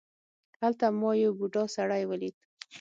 [0.59, 2.35] هلته ما یو بوډا سړی ولید.